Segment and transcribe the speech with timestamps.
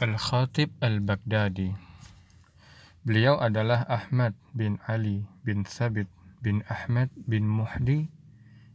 [0.00, 1.76] Al-Khatib Al-Baghdadi
[3.04, 6.08] Beliau adalah Ahmad bin Ali bin Sabit
[6.40, 8.08] bin Ahmad bin Muhdi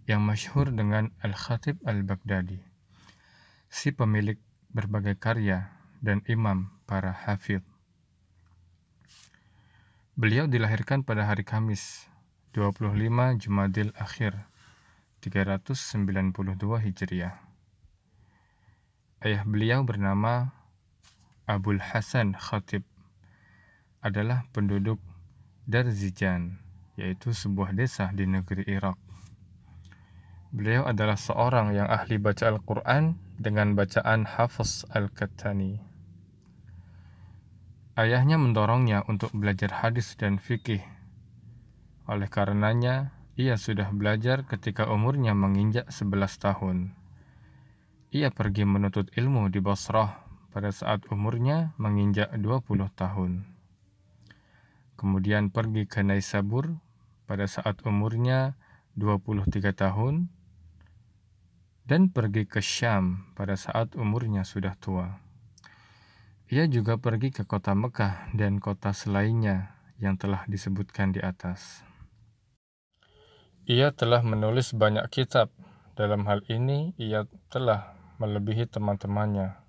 [0.06, 2.62] yang masyhur dengan Al-Khatib Al-Baghdadi,
[3.74, 4.38] si pemilik
[4.70, 7.66] berbagai karya dan imam para hafid.
[10.14, 12.06] Beliau dilahirkan pada hari Kamis,
[12.54, 12.94] 25
[13.42, 14.46] Jumadil Akhir,
[15.26, 15.90] 392
[16.86, 17.42] Hijriah.
[19.26, 20.54] Ayah beliau bernama
[21.46, 22.82] Abul Hasan Khatib
[24.02, 24.98] adalah penduduk
[25.70, 26.58] Darzijan,
[26.98, 28.98] yaitu sebuah desa di negeri Irak.
[30.50, 35.78] Beliau adalah seorang yang ahli baca Al-Quran dengan bacaan Hafiz Al-Kattani.
[37.94, 40.82] Ayahnya mendorongnya untuk belajar hadis dan fikih.
[42.10, 46.78] Oleh karenanya, ia sudah belajar ketika umurnya menginjak 11 tahun.
[48.10, 50.25] Ia pergi menuntut ilmu di Basrah
[50.56, 53.44] pada saat umurnya menginjak 20 tahun.
[54.96, 56.80] Kemudian pergi ke Naisabur
[57.28, 58.56] pada saat umurnya
[58.96, 60.32] 23 tahun
[61.84, 65.20] dan pergi ke Syam pada saat umurnya sudah tua.
[66.48, 71.84] Ia juga pergi ke kota Mekah dan kota selainnya yang telah disebutkan di atas.
[73.68, 75.52] Ia telah menulis banyak kitab.
[76.00, 77.92] Dalam hal ini, ia telah
[78.24, 79.65] melebihi teman-temannya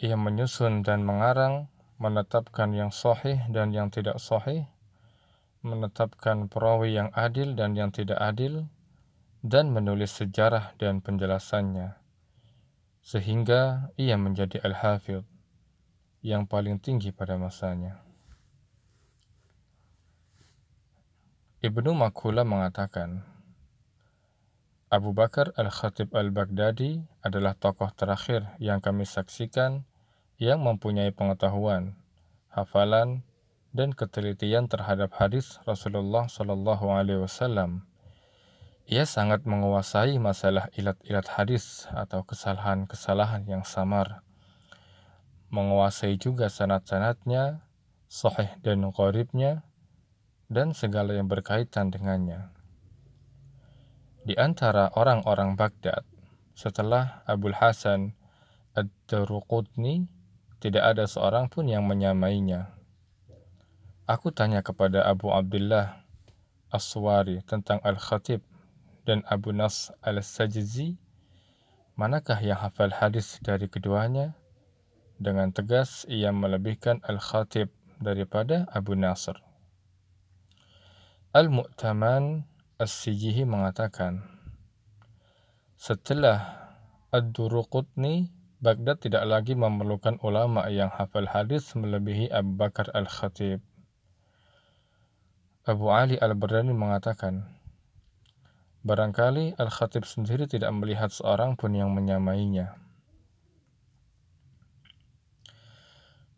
[0.00, 1.68] ia menyusun dan mengarang,
[2.00, 4.66] menetapkan yang sahih dan yang tidak sahih,
[5.62, 8.66] menetapkan perawi yang adil dan yang tidak adil,
[9.42, 11.98] dan menulis sejarah dan penjelasannya.
[13.02, 15.26] Sehingga ia menjadi al-hafidh
[16.22, 17.98] yang paling tinggi pada masanya.
[21.62, 23.22] Ibnu Makula mengatakan,
[24.92, 29.88] Abu Bakar Al-Khatib Al-Baghdadi adalah tokoh terakhir yang kami saksikan
[30.36, 31.96] yang mempunyai pengetahuan,
[32.52, 33.24] hafalan,
[33.72, 37.88] dan ketelitian terhadap hadis Rasulullah Shallallahu Alaihi Wasallam.
[38.84, 44.20] Ia sangat menguasai masalah ilat-ilat hadis atau kesalahan-kesalahan yang samar.
[45.48, 47.64] Menguasai juga sanat-sanatnya,
[48.12, 49.64] sahih dan qoribnya,
[50.52, 52.52] dan segala yang berkaitan dengannya.
[54.22, 56.06] Di antara orang-orang Baghdad,
[56.54, 58.14] setelah Abul Hasan
[58.78, 60.06] Ad-Daruqutni
[60.62, 62.70] tidak ada seorang pun yang menyamainya.
[64.06, 66.06] Aku tanya kepada Abu Abdullah
[66.70, 68.46] Aswari tentang Al-Khatib
[69.02, 70.94] dan Abu Nas Al-Sajzi,
[71.98, 74.38] manakah yang hafal hadis dari keduanya?
[75.18, 79.34] Dengan tegas ia melebihkan Al-Khatib daripada Abu Nasr.
[81.34, 82.51] Al-Mu'taman
[82.82, 84.26] As-Sijihi mengatakan,
[85.78, 86.66] setelah
[87.14, 88.26] Ad-Duruqutni
[88.58, 93.62] Baghdad tidak lagi memerlukan ulama yang hafal hadis melebihi Abu Bakar al-Khatib.
[95.62, 97.46] Abu Ali al-Bardani mengatakan,
[98.82, 102.81] Barangkali Al-Khatib sendiri tidak melihat seorang pun yang menyamainya.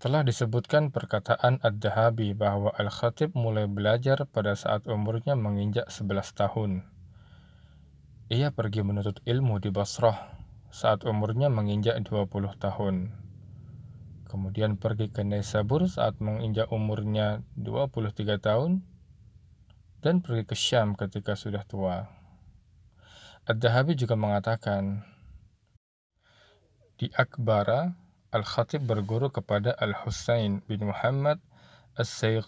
[0.04, 6.84] Telah disebutkan perkataan Ad-Dahabi bahwa Al-Khatib mulai belajar pada saat umurnya menginjak 11 tahun.
[8.28, 10.36] Ia pergi menuntut ilmu di Basrah
[10.68, 12.20] saat umurnya menginjak 20
[12.60, 13.16] tahun.
[14.28, 18.84] Kemudian pergi ke Naisabur saat menginjak umurnya 23 tahun
[20.04, 22.12] dan pergi ke Syam ketika sudah tua.
[23.48, 25.00] Ad-Dahabi juga mengatakan,
[27.00, 28.03] di Akbara,
[28.34, 31.38] Al-Khatib berguru kepada Al-Husain bin Muhammad
[31.94, 32.42] As-Sayyid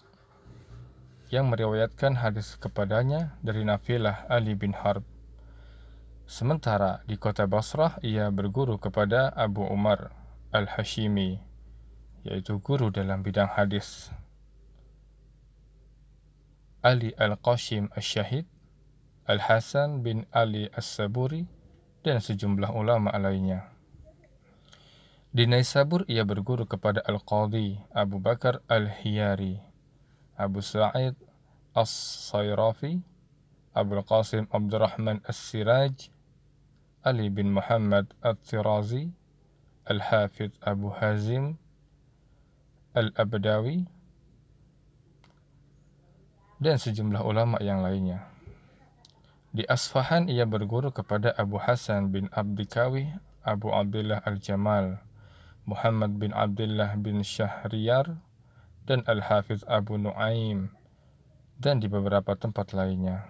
[1.30, 5.06] yang meriwayatkan hadis kepadanya dari Nafilah Ali bin Harb.
[6.26, 10.10] Sementara di kota Basrah ia berguru kepada Abu Umar
[10.50, 11.38] Al-Hashimi,
[12.26, 14.10] yaitu guru dalam bidang hadis.
[16.82, 18.50] Ali Al-Qashim Al-Syahid,
[19.30, 21.46] Al-Hasan bin Ali As-Saburi,
[22.02, 23.75] dan sejumlah ulama lainnya.
[25.36, 29.60] Di Naisabur ia berguru kepada Al-Qadhi Abu Bakar Al-Hiyari,
[30.32, 31.12] Abu Sa'id
[31.76, 33.04] As-Sayrafi,
[33.76, 36.08] Abu Qasim Abdurrahman As-Siraj,
[37.04, 39.12] Ali bin Muhammad At-Tirazi,
[39.84, 41.60] Al-Hafidh Abu Hazim,
[42.96, 43.84] Al-Abdawi,
[46.64, 48.24] dan sejumlah ulama yang lainnya.
[49.52, 53.12] Di Asfahan ia berguru kepada Abu Hasan bin Abdikawi,
[53.44, 55.05] Abu Abdullah Al-Jamal,
[55.66, 58.22] Muhammad bin Abdullah bin Syahriyar,
[58.86, 60.70] dan Al-Hafidh Abu Nuaim,
[61.58, 63.26] dan di beberapa tempat lainnya.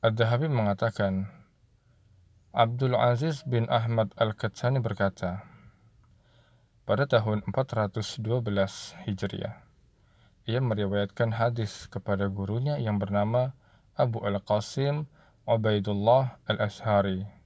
[0.00, 1.28] Ad-Dahabi mengatakan,
[2.56, 5.44] Abdul Aziz bin Ahmad Al-Katsani berkata,
[6.88, 8.40] pada tahun 412
[9.04, 9.60] Hijriah,
[10.44, 13.56] ia meriwayatkan hadis kepada gurunya yang bernama
[13.96, 15.08] Abu Al-Qasim
[15.48, 17.43] Ubaidullah Al-Ashari.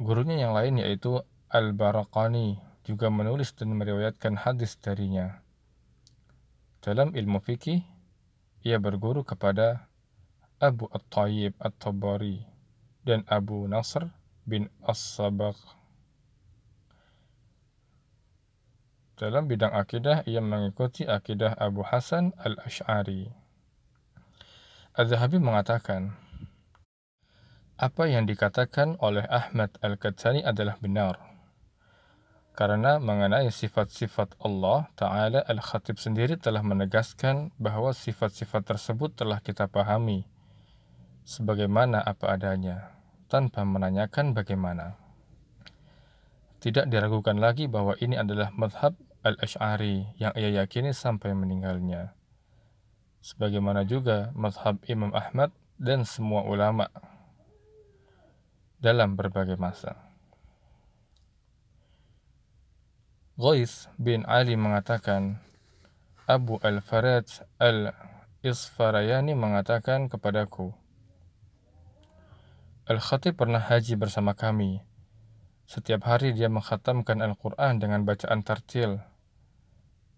[0.00, 1.20] Gurunya yang lain yaitu
[1.52, 2.56] Al-Barakani
[2.88, 5.44] juga menulis dan meriwayatkan hadis darinya.
[6.80, 7.84] Dalam ilmu fikih,
[8.64, 9.92] ia berguru kepada
[10.56, 12.48] Abu At-Tayyib At-Tabari
[13.04, 14.08] dan Abu Nasr
[14.48, 15.60] bin As-Sabaq.
[19.20, 23.28] Dalam bidang akidah, ia mengikuti akidah Abu Hasan al-Ash'ari.
[24.96, 26.16] Az-Zahabi mengatakan,
[27.80, 31.16] apa yang dikatakan oleh Ahmad al-Qatsani adalah benar.
[32.52, 40.28] Karena mengenai sifat-sifat Allah Ta'ala Al-Khatib sendiri telah menegaskan bahwa sifat-sifat tersebut telah kita pahami
[41.24, 42.92] sebagaimana apa adanya,
[43.32, 45.00] tanpa menanyakan bagaimana.
[46.60, 48.92] Tidak diragukan lagi bahwa ini adalah madhab
[49.24, 52.12] al-Ash'ari yang ia yakini sampai meninggalnya.
[53.24, 55.48] Sebagaimana juga madhab Imam Ahmad
[55.80, 56.92] dan semua ulama
[58.80, 60.10] dalam berbagai masa.
[63.36, 65.40] Ghais bin Ali mengatakan,
[66.28, 70.76] Abu al-Faraj al-Isfarayani mengatakan kepadaku,
[72.90, 74.82] Al-Khatib pernah haji bersama kami.
[75.62, 78.98] Setiap hari dia menghatamkan Al-Quran dengan bacaan tartil.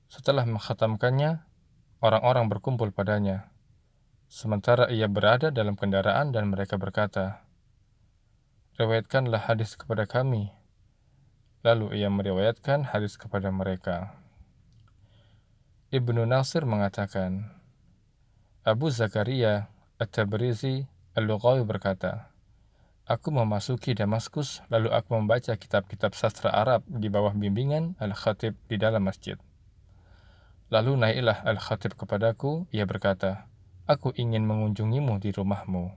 [0.09, 1.45] Setelah menghatamkannya,
[2.01, 3.53] orang-orang berkumpul padanya.
[4.25, 7.45] Sementara ia berada dalam kendaraan dan mereka berkata,
[8.73, 10.49] Riwayatkanlah hadis kepada kami.
[11.61, 14.17] Lalu ia meriwayatkan hadis kepada mereka.
[15.93, 17.53] Ibnu Nasir mengatakan,
[18.65, 19.69] Abu Zakaria
[20.01, 22.33] At-Tabrizi Al-Lughawi berkata,
[23.05, 29.05] Aku memasuki Damaskus, lalu aku membaca kitab-kitab sastra Arab di bawah bimbingan Al-Khatib di dalam
[29.05, 29.37] masjid.
[30.73, 33.53] Lalu naiklah Al-Khatib kepadaku, ia berkata,
[33.85, 35.93] Aku ingin mengunjungimu di rumahmu.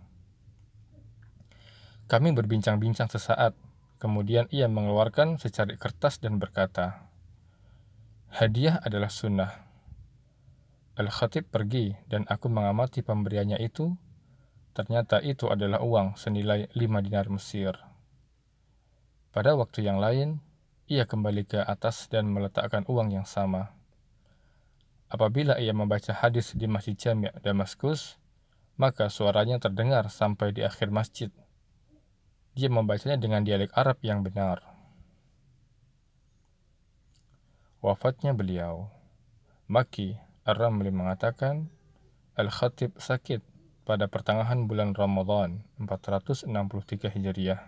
[2.06, 3.58] Kami berbincang-bincang sesaat,
[3.98, 7.10] kemudian ia mengeluarkan secari kertas dan berkata,
[8.30, 9.66] Hadiah adalah sunnah.
[10.96, 13.96] Al-Khatib pergi dan aku mengamati pemberiannya itu
[14.76, 17.80] Ternyata itu adalah uang senilai 5 dinar Mesir.
[19.32, 20.44] Pada waktu yang lain,
[20.92, 23.72] ia kembali ke atas dan meletakkan uang yang sama.
[25.08, 28.20] Apabila ia membaca hadis di Masjid Jami' Damaskus,
[28.76, 31.32] maka suaranya terdengar sampai di akhir masjid.
[32.56, 34.64] Dia membacanya dengan dialek Arab yang benar.
[37.84, 38.88] Wafatnya beliau.
[39.68, 40.16] Maki
[40.48, 41.68] Ar-Ramli mengatakan,
[42.40, 43.44] Al-Khatib sakit
[43.86, 47.62] pada pertengahan bulan Ramadan 463 Hijriah.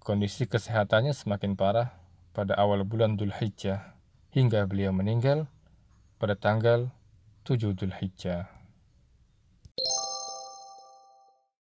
[0.00, 1.92] Kondisi kesehatannya semakin parah
[2.32, 3.92] pada awal bulan Dhul Hijjah
[4.32, 5.50] hingga beliau meninggal
[6.16, 6.88] pada tanggal
[7.44, 8.55] 7 Dhul Hijjah.